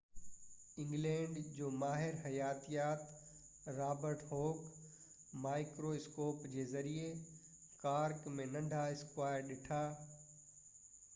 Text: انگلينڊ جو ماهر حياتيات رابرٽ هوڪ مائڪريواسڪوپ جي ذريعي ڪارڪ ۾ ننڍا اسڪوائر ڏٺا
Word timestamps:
انگلينڊ 0.83 1.33
جو 1.57 1.67
ماهر 1.81 2.15
حياتيات 2.21 3.67
رابرٽ 3.75 4.23
هوڪ 4.31 4.65
مائڪريواسڪوپ 5.43 6.41
جي 6.55 6.65
ذريعي 6.73 7.11
ڪارڪ 7.83 8.23
۾ 8.41 8.47
ننڍا 8.55 8.81
اسڪوائر 8.95 9.45
ڏٺا 9.51 9.81